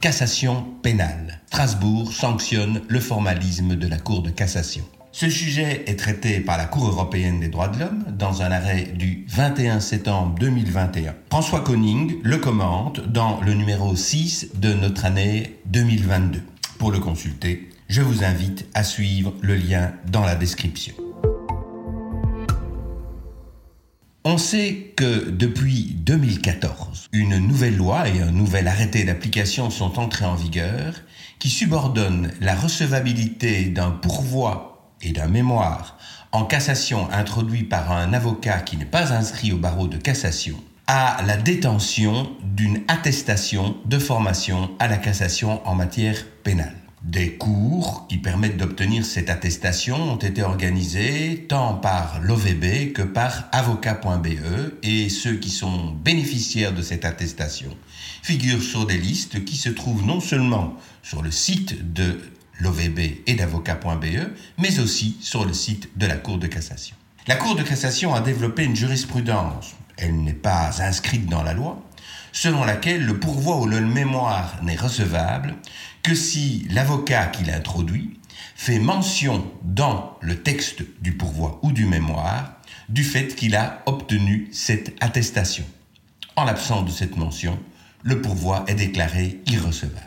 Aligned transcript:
cassation 0.00 0.64
pénale. 0.82 1.40
Strasbourg 1.48 2.12
sanctionne 2.12 2.80
le 2.88 3.00
formalisme 3.00 3.76
de 3.76 3.86
la 3.86 3.98
Cour 3.98 4.22
de 4.22 4.30
cassation. 4.30 4.82
Ce 5.12 5.28
sujet 5.28 5.84
est 5.86 5.98
traité 5.98 6.40
par 6.40 6.56
la 6.56 6.64
Cour 6.64 6.86
européenne 6.86 7.40
des 7.40 7.48
droits 7.48 7.68
de 7.68 7.80
l'homme 7.80 8.04
dans 8.16 8.40
un 8.40 8.50
arrêt 8.50 8.84
du 8.94 9.26
21 9.28 9.80
septembre 9.80 10.36
2021. 10.38 11.14
François 11.28 11.60
Conning 11.60 12.18
le 12.22 12.38
commente 12.38 13.00
dans 13.08 13.40
le 13.42 13.52
numéro 13.52 13.94
6 13.94 14.52
de 14.54 14.72
notre 14.72 15.04
année 15.04 15.58
2022. 15.66 16.40
Pour 16.78 16.92
le 16.92 16.98
consulter, 16.98 17.68
je 17.88 18.00
vous 18.00 18.24
invite 18.24 18.66
à 18.72 18.84
suivre 18.84 19.34
le 19.42 19.56
lien 19.56 19.92
dans 20.10 20.24
la 20.24 20.34
description. 20.34 20.94
On 24.22 24.36
sait 24.36 24.92
que 24.96 25.30
depuis 25.30 25.96
2014, 25.96 27.08
une 27.12 27.38
nouvelle 27.38 27.78
loi 27.78 28.06
et 28.06 28.20
un 28.20 28.30
nouvel 28.30 28.68
arrêté 28.68 29.04
d'application 29.04 29.70
sont 29.70 29.98
entrés 29.98 30.26
en 30.26 30.34
vigueur 30.34 30.92
qui 31.38 31.48
subordonnent 31.48 32.30
la 32.42 32.54
recevabilité 32.54 33.64
d'un 33.70 33.90
pourvoi 33.90 34.92
et 35.00 35.12
d'un 35.12 35.26
mémoire 35.26 35.96
en 36.32 36.44
cassation 36.44 37.10
introduit 37.10 37.62
par 37.62 37.92
un 37.92 38.12
avocat 38.12 38.60
qui 38.60 38.76
n'est 38.76 38.84
pas 38.84 39.14
inscrit 39.14 39.52
au 39.52 39.56
barreau 39.56 39.88
de 39.88 39.96
cassation 39.96 40.56
à 40.86 41.22
la 41.26 41.38
détention 41.38 42.30
d'une 42.42 42.82
attestation 42.88 43.78
de 43.86 43.98
formation 43.98 44.70
à 44.78 44.88
la 44.88 44.98
cassation 44.98 45.66
en 45.66 45.74
matière 45.74 46.26
pénale. 46.44 46.79
Des 47.02 47.36
cours 47.36 48.06
qui 48.08 48.18
permettent 48.18 48.58
d'obtenir 48.58 49.06
cette 49.06 49.30
attestation 49.30 49.96
ont 49.96 50.18
été 50.18 50.42
organisés 50.42 51.46
tant 51.48 51.72
par 51.72 52.20
l'OVB 52.20 52.92
que 52.92 53.00
par 53.00 53.48
avocat.be 53.52 54.74
et 54.82 55.08
ceux 55.08 55.36
qui 55.36 55.48
sont 55.48 55.92
bénéficiaires 55.92 56.74
de 56.74 56.82
cette 56.82 57.06
attestation 57.06 57.74
figurent 58.22 58.62
sur 58.62 58.86
des 58.86 58.98
listes 58.98 59.46
qui 59.46 59.56
se 59.56 59.70
trouvent 59.70 60.04
non 60.04 60.20
seulement 60.20 60.76
sur 61.02 61.22
le 61.22 61.30
site 61.30 61.94
de 61.94 62.20
l'OVB 62.60 63.22
et 63.26 63.34
d'avocat.be, 63.34 64.28
mais 64.58 64.78
aussi 64.78 65.16
sur 65.22 65.46
le 65.46 65.54
site 65.54 65.96
de 65.96 66.04
la 66.04 66.16
Cour 66.16 66.36
de 66.36 66.48
cassation. 66.48 66.96
La 67.26 67.36
Cour 67.36 67.56
de 67.56 67.62
cassation 67.62 68.14
a 68.14 68.20
développé 68.20 68.64
une 68.64 68.76
jurisprudence. 68.76 69.74
Elle 69.96 70.22
n'est 70.22 70.34
pas 70.34 70.82
inscrite 70.82 71.26
dans 71.26 71.42
la 71.42 71.54
loi, 71.54 71.82
selon 72.32 72.64
laquelle 72.64 73.06
le 73.06 73.18
pourvoi 73.18 73.58
ou 73.58 73.66
le 73.66 73.80
mémoire 73.80 74.58
n'est 74.62 74.76
recevable 74.76 75.54
que 76.02 76.14
si 76.14 76.66
l'avocat 76.70 77.26
qui 77.26 77.44
l'introduit 77.44 78.18
fait 78.54 78.78
mention 78.78 79.50
dans 79.62 80.16
le 80.20 80.42
texte 80.42 80.82
du 81.00 81.16
pourvoi 81.16 81.60
ou 81.62 81.72
du 81.72 81.86
mémoire 81.86 82.54
du 82.88 83.04
fait 83.04 83.34
qu'il 83.34 83.56
a 83.56 83.82
obtenu 83.86 84.48
cette 84.52 84.94
attestation. 85.00 85.64
En 86.36 86.44
l'absence 86.44 86.84
de 86.86 86.90
cette 86.90 87.16
mention, 87.16 87.58
le 88.02 88.20
pourvoi 88.20 88.64
est 88.66 88.74
déclaré 88.74 89.40
irrecevable. 89.46 90.06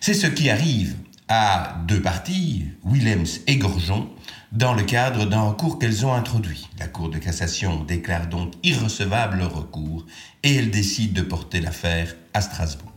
C'est 0.00 0.14
ce 0.14 0.26
qui 0.26 0.50
arrive 0.50 0.96
à 1.28 1.76
deux 1.86 2.02
parties, 2.02 2.66
Willems 2.84 3.40
et 3.46 3.56
Gorgeon, 3.56 4.10
dans 4.50 4.74
le 4.74 4.82
cadre 4.82 5.26
d'un 5.26 5.42
recours 5.42 5.78
qu'elles 5.78 6.04
ont 6.04 6.12
introduit. 6.12 6.68
La 6.78 6.88
Cour 6.88 7.08
de 7.08 7.18
cassation 7.18 7.84
déclare 7.84 8.26
donc 8.26 8.54
irrecevable 8.64 9.38
le 9.38 9.46
recours 9.46 10.06
et 10.42 10.56
elle 10.56 10.70
décide 10.70 11.12
de 11.12 11.22
porter 11.22 11.60
l'affaire 11.60 12.16
à 12.34 12.40
Strasbourg. 12.40 12.89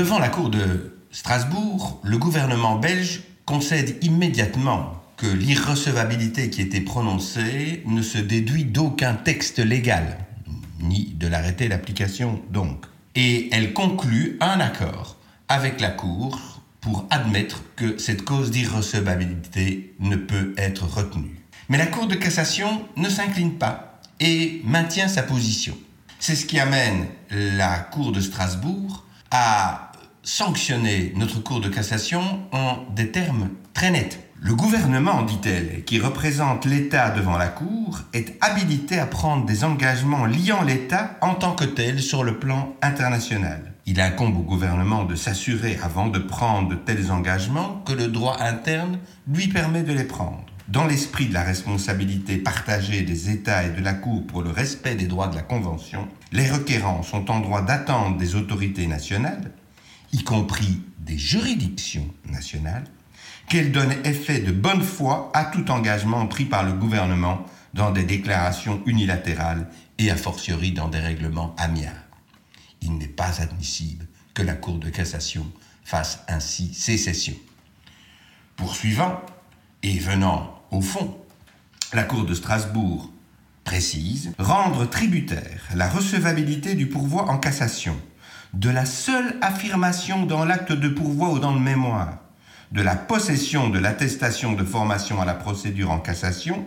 Devant 0.00 0.18
la 0.18 0.30
Cour 0.30 0.48
de 0.48 0.96
Strasbourg, 1.10 2.00
le 2.02 2.16
gouvernement 2.16 2.76
belge 2.76 3.20
concède 3.44 4.02
immédiatement 4.02 4.94
que 5.18 5.26
l'irrecevabilité 5.26 6.48
qui 6.48 6.62
était 6.62 6.80
prononcée 6.80 7.82
ne 7.84 8.00
se 8.00 8.16
déduit 8.16 8.64
d'aucun 8.64 9.12
texte 9.12 9.58
légal, 9.58 10.16
ni 10.80 11.12
de 11.18 11.26
l'arrêté 11.26 11.68
d'application 11.68 12.40
donc. 12.48 12.86
Et 13.14 13.54
elle 13.54 13.74
conclut 13.74 14.38
un 14.40 14.58
accord 14.58 15.18
avec 15.48 15.82
la 15.82 15.90
Cour 15.90 16.62
pour 16.80 17.04
admettre 17.10 17.62
que 17.76 17.98
cette 17.98 18.24
cause 18.24 18.50
d'irrecevabilité 18.50 19.94
ne 20.00 20.16
peut 20.16 20.54
être 20.56 20.84
retenue. 20.84 21.44
Mais 21.68 21.76
la 21.76 21.84
Cour 21.84 22.06
de 22.06 22.14
cassation 22.14 22.86
ne 22.96 23.10
s'incline 23.10 23.58
pas 23.58 24.00
et 24.18 24.62
maintient 24.64 25.08
sa 25.08 25.22
position. 25.22 25.76
C'est 26.18 26.36
ce 26.36 26.46
qui 26.46 26.58
amène 26.58 27.04
la 27.30 27.80
Cour 27.80 28.12
de 28.12 28.20
Strasbourg 28.22 29.04
à 29.30 29.89
sanctionner 30.22 31.12
notre 31.16 31.42
Cour 31.42 31.60
de 31.60 31.68
cassation 31.68 32.22
en 32.52 32.78
des 32.94 33.10
termes 33.10 33.50
très 33.74 33.90
nets. 33.90 34.30
Le 34.42 34.54
gouvernement, 34.54 35.22
dit-elle, 35.22 35.84
qui 35.84 35.98
représente 36.00 36.64
l'État 36.64 37.10
devant 37.10 37.36
la 37.36 37.48
Cour, 37.48 38.00
est 38.14 38.36
habilité 38.40 38.98
à 38.98 39.06
prendre 39.06 39.44
des 39.44 39.64
engagements 39.64 40.24
liant 40.24 40.62
l'État 40.62 41.18
en 41.20 41.34
tant 41.34 41.54
que 41.54 41.64
tel 41.64 42.00
sur 42.00 42.24
le 42.24 42.38
plan 42.38 42.74
international. 42.80 43.74
Il 43.84 44.00
incombe 44.00 44.38
au 44.38 44.42
gouvernement 44.42 45.04
de 45.04 45.14
s'assurer, 45.14 45.78
avant 45.82 46.06
de 46.06 46.18
prendre 46.18 46.68
de 46.68 46.74
tels 46.74 47.10
engagements, 47.10 47.82
que 47.86 47.92
le 47.92 48.08
droit 48.08 48.38
interne 48.40 48.98
lui 49.26 49.48
permet 49.48 49.82
de 49.82 49.92
les 49.92 50.04
prendre. 50.04 50.44
Dans 50.68 50.86
l'esprit 50.86 51.26
de 51.26 51.34
la 51.34 51.42
responsabilité 51.42 52.36
partagée 52.36 53.02
des 53.02 53.30
États 53.30 53.64
et 53.64 53.70
de 53.70 53.82
la 53.82 53.92
Cour 53.92 54.24
pour 54.26 54.42
le 54.42 54.50
respect 54.50 54.94
des 54.94 55.06
droits 55.06 55.26
de 55.26 55.34
la 55.34 55.42
Convention, 55.42 56.06
les 56.32 56.48
requérants 56.48 57.02
sont 57.02 57.30
en 57.30 57.40
droit 57.40 57.62
d'attendre 57.62 58.16
des 58.16 58.36
autorités 58.36 58.86
nationales, 58.86 59.50
y 60.12 60.22
compris 60.22 60.82
des 60.98 61.18
juridictions 61.18 62.08
nationales, 62.26 62.84
qu'elles 63.48 63.72
donnent 63.72 63.96
effet 64.04 64.40
de 64.40 64.52
bonne 64.52 64.82
foi 64.82 65.30
à 65.34 65.44
tout 65.44 65.70
engagement 65.70 66.26
pris 66.26 66.44
par 66.44 66.64
le 66.64 66.72
gouvernement 66.72 67.44
dans 67.74 67.90
des 67.90 68.04
déclarations 68.04 68.82
unilatérales 68.86 69.68
et 69.98 70.10
a 70.10 70.16
fortiori 70.16 70.72
dans 70.72 70.88
des 70.88 70.98
règlements 70.98 71.54
amiables 71.58 72.10
il 72.82 72.98
n'est 72.98 73.06
pas 73.06 73.40
admissible 73.40 74.06
que 74.34 74.42
la 74.42 74.54
Cour 74.54 74.78
de 74.78 74.88
cassation 74.88 75.46
fasse 75.84 76.20
ainsi 76.28 76.72
sécession. 76.74 77.34
Poursuivant 78.56 79.20
et 79.82 79.98
venant 79.98 80.62
au 80.70 80.80
fond, 80.80 81.18
la 81.92 82.04
Cour 82.04 82.24
de 82.24 82.34
Strasbourg 82.34 83.10
précise 83.64 84.32
rendre 84.38 84.86
tributaire 84.88 85.62
la 85.74 85.88
recevabilité 85.88 86.74
du 86.74 86.88
pourvoi 86.88 87.28
en 87.28 87.38
cassation 87.38 87.96
de 88.52 88.70
la 88.70 88.84
seule 88.84 89.36
affirmation 89.42 90.26
dans 90.26 90.44
l'acte 90.44 90.72
de 90.72 90.88
pourvoi 90.88 91.30
ou 91.30 91.38
dans 91.38 91.54
le 91.54 91.60
mémoire 91.60 92.18
de 92.72 92.82
la 92.82 92.94
possession 92.94 93.68
de 93.68 93.78
l'attestation 93.78 94.52
de 94.52 94.64
formation 94.64 95.20
à 95.20 95.24
la 95.24 95.34
procédure 95.34 95.90
en 95.90 95.98
cassation 95.98 96.64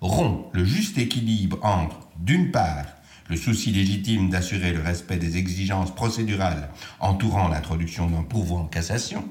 rompt 0.00 0.50
le 0.52 0.64
juste 0.64 0.98
équilibre 0.98 1.58
entre, 1.62 2.08
d'une 2.18 2.50
part, 2.50 2.84
le 3.28 3.36
souci 3.36 3.72
légitime 3.72 4.30
d'assurer 4.30 4.72
le 4.72 4.80
respect 4.80 5.16
des 5.16 5.36
exigences 5.36 5.94
procédurales 5.94 6.70
entourant 7.00 7.48
l'introduction 7.48 8.08
d'un 8.08 8.22
pourvoi 8.22 8.60
en 8.60 8.66
cassation, 8.66 9.26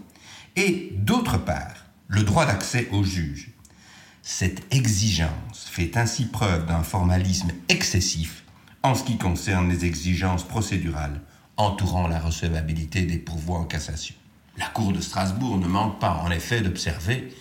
et 0.56 0.94
d'autre 0.98 1.38
part, 1.38 1.86
le 2.08 2.24
droit 2.24 2.46
d'accès 2.46 2.88
au 2.92 3.04
juge. 3.04 3.52
Cette 4.22 4.72
exigence 4.74 5.68
fait 5.70 5.98
ainsi 5.98 6.26
preuve 6.26 6.66
d'un 6.66 6.84
formalisme 6.84 7.52
excessif 7.70 8.44
en 8.84 8.94
ce 8.94 9.04
qui 9.04 9.18
concerne 9.18 9.70
les 9.70 9.86
exigences 9.86 10.44
procédurales 10.44 11.22
entourant 11.58 12.08
la 12.08 12.20
recevabilité 12.20 13.04
des 13.04 13.18
pourvois 13.18 13.58
en 13.58 13.66
cassation. 13.66 14.16
La 14.58 14.68
Cour 14.68 14.94
de 14.94 15.02
Strasbourg 15.02 15.58
ne 15.58 15.68
manque 15.68 16.00
pas 16.00 16.22
en 16.24 16.32
effet 16.32 16.62
d'observer 16.62 17.34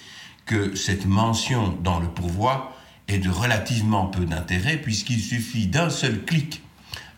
que 0.44 0.74
cette 0.74 1.06
mention 1.06 1.76
dans 1.82 1.98
le 1.98 2.08
pourvoi 2.08 2.76
est 3.08 3.18
de 3.18 3.30
relativement 3.30 4.06
peu 4.06 4.24
d'intérêt 4.24 4.76
puisqu'il 4.76 5.20
suffit 5.20 5.66
d'un 5.66 5.90
seul 5.90 6.24
clic 6.24 6.62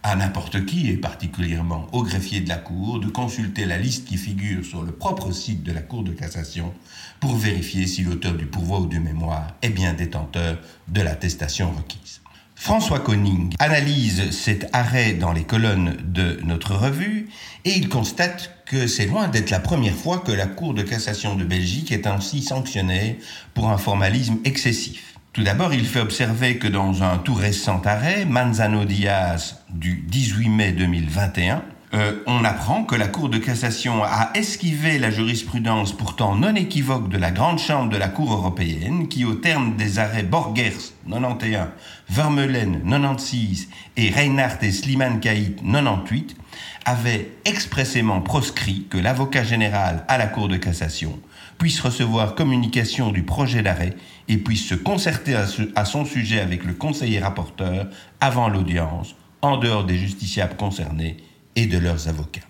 à 0.03 0.15
n'importe 0.15 0.65
qui, 0.65 0.89
et 0.89 0.97
particulièrement 0.97 1.89
au 1.93 2.03
greffier 2.03 2.41
de 2.41 2.49
la 2.49 2.57
Cour, 2.57 3.01
de 3.01 3.09
consulter 3.09 3.65
la 3.65 3.79
liste 3.79 4.07
qui 4.07 4.17
figure 4.17 4.65
sur 4.65 4.83
le 4.83 4.93
propre 4.93 5.33
site 5.33 5.63
de 5.65 5.73
la 5.73 5.83
Cour 5.83 6.05
de 6.05 6.13
cassation 6.13 6.73
pour 7.21 7.37
vérifier 7.37 7.87
si 7.87 8.03
l'auteur 8.03 8.35
du 8.35 8.47
pourvoi 8.47 8.81
ou 8.81 8.87
du 8.87 9.01
mémoire 9.01 9.49
est 9.61 9.71
bien 9.71 9.95
détenteur 9.95 10.59
de 10.87 11.03
l'attestation 11.03 11.73
requise. 11.73 12.21
François 12.61 12.99
Conning 12.99 13.55
analyse 13.61 14.33
cet 14.33 14.69
arrêt 14.73 15.13
dans 15.13 15.33
les 15.33 15.45
colonnes 15.45 15.97
de 16.03 16.41
notre 16.43 16.75
revue 16.75 17.29
et 17.65 17.71
il 17.71 17.89
constate 17.89 18.51
que 18.67 18.89
c'est 18.89 19.07
loin 19.07 19.29
d'être 19.29 19.51
la 19.51 19.61
première 19.61 19.95
fois 19.95 20.19
que 20.19 20.33
la 20.33 20.47
Cour 20.47 20.75
de 20.75 20.83
cassation 20.83 21.37
de 21.37 21.45
Belgique 21.45 21.93
est 21.93 22.09
ainsi 22.09 22.43
sanctionnée 22.43 23.21
pour 23.55 23.71
un 23.71 23.79
formalisme 23.79 24.39
excessif. 24.45 25.15
Tout 25.33 25.45
d'abord, 25.45 25.73
il 25.73 25.87
fait 25.87 26.01
observer 26.01 26.59
que 26.59 26.67
dans 26.67 27.05
un 27.05 27.19
tout 27.19 27.33
récent 27.33 27.81
arrêt, 27.85 28.25
Manzano 28.25 28.85
Diaz 28.85 29.59
du 29.71 30.05
18 30.09 30.49
mai 30.49 30.73
2021, 30.73 31.63
euh, 31.95 32.23
on 32.27 32.45
apprend 32.45 32.85
que 32.85 32.95
la 32.95 33.09
Cour 33.09 33.31
de 33.31 33.39
cassation 33.39 34.05
a 34.05 34.31
esquivé 34.35 34.99
la 34.99 35.11
jurisprudence 35.11 35.97
pourtant 35.97 36.35
non 36.35 36.55
équivoque 36.55 37.09
de 37.09 37.17
la 37.17 37.31
Grande 37.31 37.59
Chambre 37.59 37.91
de 37.91 37.97
la 37.97 38.09
Cour 38.09 38.35
européenne 38.35 39.09
qui, 39.09 39.25
au 39.25 39.35
terme 39.35 39.75
des 39.77 39.99
arrêts 39.99 40.23
Borgers 40.23 40.93
91, 41.09 41.69
Vermeulen 42.11 42.83
96 42.83 43.69
et 43.97 44.11
Reinhardt 44.11 44.63
et 44.63 44.71
Sliman 44.71 45.19
Kaït 45.19 45.57
98, 45.63 46.37
avait 46.85 47.33
expressément 47.47 48.21
proscrit 48.21 48.87
que 48.91 48.99
l'avocat 48.99 49.45
général 49.45 50.05
à 50.09 50.19
la 50.19 50.27
Cour 50.27 50.49
de 50.49 50.57
cassation 50.59 51.19
puisse 51.57 51.81
recevoir 51.81 52.35
communication 52.35 53.13
du 53.13 53.23
projet 53.23 53.63
d'arrêt 53.63 53.97
et 54.29 54.37
puisse 54.37 54.67
se 54.67 54.75
concerter 54.75 55.35
à 55.75 55.85
son 55.85 56.05
sujet 56.05 56.41
avec 56.41 56.65
le 56.65 56.75
conseiller 56.75 57.19
rapporteur 57.19 57.89
avant 58.21 58.49
l'audience, 58.49 59.17
en 59.41 59.57
dehors 59.57 59.85
des 59.85 59.97
justiciables 59.97 60.57
concernés 60.57 61.17
et 61.59 61.67
de 61.67 61.77
leurs 61.77 62.07
avocats. 62.07 62.47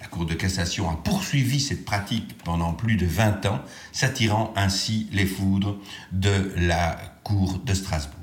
La 0.00 0.06
Cour 0.06 0.24
de 0.24 0.32
cassation 0.32 0.88
a 0.88 0.96
poursuivi 0.96 1.60
cette 1.60 1.84
pratique 1.84 2.38
pendant 2.44 2.72
plus 2.72 2.96
de 2.96 3.04
20 3.04 3.44
ans, 3.44 3.60
s'attirant 3.92 4.54
ainsi 4.56 5.06
les 5.12 5.26
foudres 5.26 5.76
de 6.12 6.50
la 6.56 6.96
Cour 7.24 7.58
de 7.58 7.74
Strasbourg. 7.74 8.18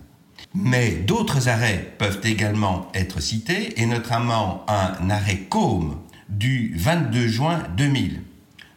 Mais 0.56 0.96
d'autres 0.96 1.48
arrêts 1.48 1.94
peuvent 2.00 2.22
également 2.24 2.88
être 2.96 3.22
cités, 3.22 3.80
et 3.80 3.86
notamment 3.86 4.66
un 4.68 5.12
arrêt 5.12 5.42
COME 5.42 6.00
du 6.28 6.74
22 6.76 7.28
juin 7.28 7.62
2000. 7.78 8.22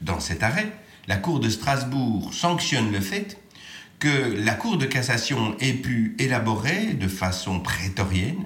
Dans 0.02 0.20
cet 0.20 0.42
arrêt, 0.42 0.70
la 1.08 1.16
Cour 1.16 1.40
de 1.40 1.48
Strasbourg 1.48 2.34
sanctionne 2.34 2.92
le 2.92 3.00
fait 3.00 3.38
que 4.00 4.36
la 4.44 4.52
Cour 4.52 4.76
de 4.76 4.84
cassation 4.84 5.56
ait 5.60 5.72
pu 5.72 6.14
élaborer 6.18 6.92
de 6.92 7.08
façon 7.08 7.60
prétorienne 7.60 8.44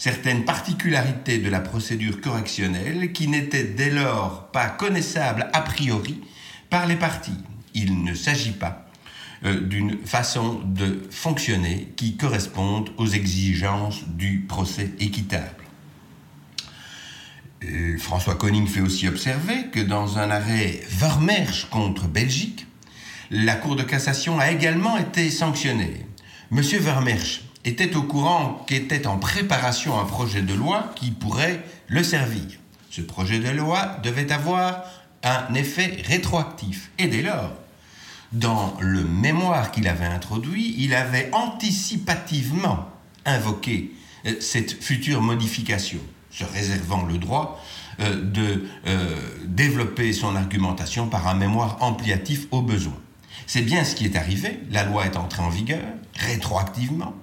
certaines 0.00 0.46
particularités 0.46 1.36
de 1.36 1.50
la 1.50 1.60
procédure 1.60 2.22
correctionnelle 2.22 3.12
qui 3.12 3.28
n'étaient 3.28 3.64
dès 3.64 3.90
lors 3.90 4.50
pas 4.50 4.70
connaissables 4.70 5.50
a 5.52 5.60
priori 5.60 6.22
par 6.70 6.86
les 6.86 6.96
parties. 6.96 7.36
Il 7.74 8.02
ne 8.02 8.14
s'agit 8.14 8.52
pas 8.52 8.88
euh, 9.44 9.60
d'une 9.60 9.98
façon 10.06 10.62
de 10.64 11.06
fonctionner 11.10 11.92
qui 11.96 12.16
corresponde 12.16 12.88
aux 12.96 13.08
exigences 13.08 14.08
du 14.08 14.46
procès 14.48 14.90
équitable. 15.00 15.64
Euh, 17.64 17.98
François 17.98 18.36
Koning 18.36 18.66
fait 18.68 18.80
aussi 18.80 19.06
observer 19.06 19.66
que 19.70 19.80
dans 19.80 20.16
un 20.16 20.30
arrêt 20.30 20.80
Vermersch 20.88 21.66
contre 21.68 22.08
Belgique, 22.08 22.66
la 23.30 23.54
Cour 23.54 23.76
de 23.76 23.82
cassation 23.82 24.40
a 24.40 24.50
également 24.50 24.96
été 24.96 25.30
sanctionnée. 25.30 26.06
Monsieur 26.50 26.78
Vermersch 26.78 27.42
était 27.64 27.96
au 27.96 28.02
courant 28.02 28.64
qu'était 28.66 29.06
en 29.06 29.18
préparation 29.18 29.98
un 29.98 30.04
projet 30.04 30.42
de 30.42 30.54
loi 30.54 30.92
qui 30.96 31.10
pourrait 31.10 31.62
le 31.88 32.02
servir. 32.02 32.44
Ce 32.90 33.00
projet 33.00 33.38
de 33.38 33.50
loi 33.50 33.96
devait 34.02 34.32
avoir 34.32 34.84
un 35.22 35.54
effet 35.54 36.02
rétroactif. 36.06 36.90
Et 36.98 37.06
dès 37.06 37.22
lors, 37.22 37.52
dans 38.32 38.76
le 38.80 39.04
mémoire 39.04 39.70
qu'il 39.70 39.88
avait 39.88 40.06
introduit, 40.06 40.74
il 40.78 40.94
avait 40.94 41.30
anticipativement 41.32 42.88
invoqué 43.26 43.92
euh, 44.26 44.34
cette 44.40 44.82
future 44.82 45.20
modification, 45.20 46.00
se 46.30 46.44
réservant 46.44 47.04
le 47.04 47.18
droit 47.18 47.62
euh, 48.00 48.20
de 48.22 48.64
euh, 48.86 49.16
développer 49.46 50.12
son 50.12 50.36
argumentation 50.36 51.08
par 51.08 51.26
un 51.28 51.34
mémoire 51.34 51.78
ampliatif 51.80 52.46
au 52.50 52.62
besoin. 52.62 52.96
C'est 53.46 53.62
bien 53.62 53.84
ce 53.84 53.94
qui 53.94 54.04
est 54.04 54.16
arrivé, 54.16 54.60
la 54.70 54.84
loi 54.84 55.06
est 55.06 55.16
entrée 55.16 55.42
en 55.42 55.48
vigueur 55.48 55.82
rétroactivement, 56.14 57.14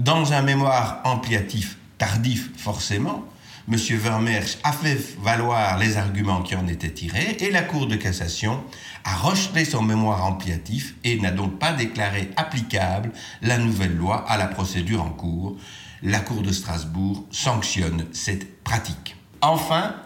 dans 0.00 0.32
un 0.32 0.40
mémoire 0.40 1.00
ampliatif 1.04 1.76
tardif, 1.98 2.50
forcément, 2.56 3.26
M. 3.70 3.76
Vermeersch 3.76 4.56
a 4.64 4.72
fait 4.72 4.98
valoir 5.22 5.78
les 5.78 5.98
arguments 5.98 6.40
qui 6.42 6.56
en 6.56 6.66
étaient 6.66 6.90
tirés 6.90 7.36
et 7.38 7.50
la 7.50 7.62
Cour 7.62 7.86
de 7.86 7.96
cassation 7.96 8.64
a 9.04 9.14
rejeté 9.14 9.66
son 9.66 9.82
mémoire 9.82 10.24
ampliatif 10.24 10.94
et 11.04 11.20
n'a 11.20 11.30
donc 11.30 11.58
pas 11.58 11.74
déclaré 11.74 12.30
applicable 12.36 13.12
la 13.42 13.58
nouvelle 13.58 13.94
loi 13.94 14.24
à 14.26 14.38
la 14.38 14.46
procédure 14.46 15.02
en 15.02 15.10
cours. 15.10 15.56
La 16.02 16.20
Cour 16.20 16.40
de 16.40 16.50
Strasbourg 16.50 17.26
sanctionne 17.30 18.06
cette 18.12 18.62
pratique. 18.64 19.16
Enfin, 19.42 19.96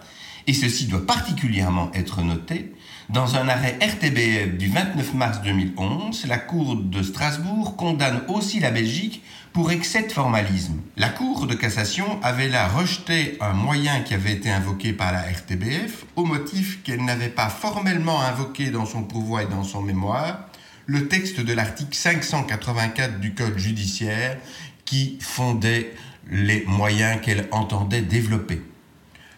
et 0.47 0.53
ceci 0.53 0.87
doit 0.87 1.07
particulièrement 1.07 1.91
être 1.95 2.23
noté, 2.23 2.73
dans 3.11 3.37
un 3.37 3.49
arrêt 3.49 3.79
RTBF 3.81 4.57
du 4.57 4.69
29 4.69 5.15
mars 5.15 5.43
2011, 5.43 6.27
la 6.27 6.39
Cour 6.39 6.77
de 6.77 7.03
Strasbourg 7.03 7.77
condamne 7.77 8.23
aussi 8.29 8.61
la 8.61 8.71
Belgique 8.71 9.23
pour 9.53 9.71
excès 9.71 10.05
de 10.05 10.13
formalisme. 10.13 10.81
La 10.97 11.11
Cour 11.11 11.47
de 11.47 11.55
cassation 11.55 12.19
avait 12.23 12.49
là 12.49 12.67
rejeté 12.67 13.37
un 13.41 13.53
moyen 13.53 14.01
qui 14.01 14.15
avait 14.15 14.33
été 14.33 14.51
invoqué 14.51 14.93
par 14.93 15.13
la 15.13 15.21
RTBF 15.21 16.07
au 16.17 16.25
motif 16.25 16.83
qu'elle 16.83 17.05
n'avait 17.05 17.29
pas 17.29 17.49
formellement 17.49 18.23
invoqué 18.23 18.71
dans 18.71 18.87
son 18.87 19.03
pourvoi 19.03 19.43
et 19.43 19.47
dans 19.47 19.65
son 19.65 19.83
mémoire 19.83 20.49
le 20.87 21.09
texte 21.09 21.41
de 21.41 21.53
l'article 21.53 21.95
584 21.97 23.21
du 23.21 23.35
Code 23.35 23.59
judiciaire 23.59 24.39
qui 24.85 25.19
fondait 25.21 25.95
les 26.31 26.65
moyens 26.67 27.21
qu'elle 27.21 27.49
entendait 27.53 28.03
développer. 28.03 28.63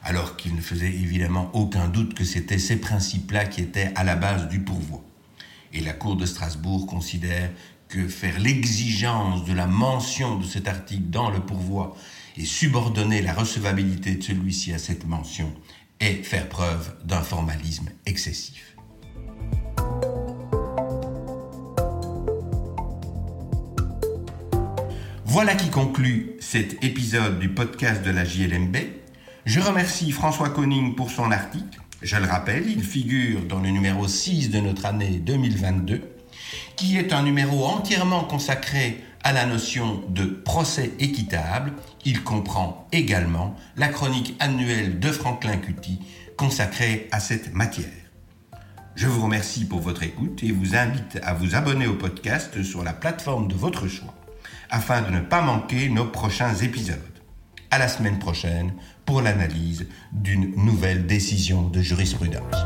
Alors 0.08 0.36
qu'il 0.36 0.54
ne 0.54 0.60
faisait 0.60 0.86
évidemment 0.86 1.50
aucun 1.52 1.88
doute 1.88 2.14
que 2.14 2.22
c'était 2.22 2.58
ces 2.58 2.76
principes-là 2.76 3.44
qui 3.44 3.60
étaient 3.60 3.90
à 3.96 4.04
la 4.04 4.14
base 4.14 4.48
du 4.48 4.60
pourvoi. 4.60 5.02
Et 5.72 5.80
la 5.80 5.94
Cour 5.94 6.14
de 6.14 6.24
Strasbourg 6.24 6.86
considère 6.86 7.50
que 7.88 8.06
faire 8.06 8.38
l'exigence 8.38 9.44
de 9.44 9.52
la 9.52 9.66
mention 9.66 10.38
de 10.38 10.44
cet 10.44 10.68
article 10.68 11.10
dans 11.10 11.30
le 11.30 11.40
pourvoi 11.40 11.96
et 12.36 12.44
subordonner 12.44 13.20
la 13.20 13.32
recevabilité 13.32 14.14
de 14.14 14.22
celui-ci 14.22 14.72
à 14.72 14.78
cette 14.78 15.08
mention 15.08 15.52
est 15.98 16.22
faire 16.22 16.48
preuve 16.48 16.94
d'un 17.04 17.22
formalisme 17.22 17.88
excessif. 18.06 18.76
Voilà 25.24 25.56
qui 25.56 25.68
conclut 25.68 26.36
cet 26.38 26.84
épisode 26.84 27.40
du 27.40 27.48
podcast 27.48 28.04
de 28.04 28.12
la 28.12 28.24
JLMB. 28.24 28.76
Je 29.46 29.60
remercie 29.60 30.10
François 30.10 30.48
Conning 30.48 30.96
pour 30.96 31.12
son 31.12 31.30
article. 31.30 31.80
Je 32.02 32.16
le 32.16 32.26
rappelle, 32.26 32.68
il 32.68 32.82
figure 32.82 33.42
dans 33.42 33.60
le 33.60 33.70
numéro 33.70 34.08
6 34.08 34.50
de 34.50 34.58
notre 34.58 34.86
année 34.86 35.20
2022 35.24 36.02
qui 36.74 36.98
est 36.98 37.12
un 37.12 37.22
numéro 37.22 37.64
entièrement 37.64 38.24
consacré 38.24 39.04
à 39.22 39.32
la 39.32 39.46
notion 39.46 40.02
de 40.08 40.24
procès 40.24 40.90
équitable. 40.98 41.74
Il 42.04 42.24
comprend 42.24 42.88
également 42.90 43.54
la 43.76 43.86
chronique 43.86 44.34
annuelle 44.40 44.98
de 44.98 45.12
Franklin 45.12 45.58
Cutty 45.58 46.00
consacrée 46.36 47.08
à 47.12 47.20
cette 47.20 47.54
matière. 47.54 47.86
Je 48.96 49.06
vous 49.06 49.22
remercie 49.22 49.64
pour 49.64 49.78
votre 49.78 50.02
écoute 50.02 50.42
et 50.42 50.50
vous 50.50 50.74
invite 50.74 51.20
à 51.22 51.34
vous 51.34 51.54
abonner 51.54 51.86
au 51.86 51.94
podcast 51.94 52.64
sur 52.64 52.82
la 52.82 52.92
plateforme 52.92 53.46
de 53.46 53.54
votre 53.54 53.86
choix 53.86 54.12
afin 54.70 55.02
de 55.02 55.10
ne 55.10 55.20
pas 55.20 55.40
manquer 55.40 55.88
nos 55.88 56.06
prochains 56.06 56.54
épisodes. 56.56 57.15
À 57.76 57.78
la 57.78 57.88
semaine 57.88 58.18
prochaine 58.18 58.72
pour 59.04 59.20
l'analyse 59.20 59.86
d'une 60.10 60.56
nouvelle 60.56 61.04
décision 61.04 61.68
de 61.68 61.82
jurisprudence. 61.82 62.56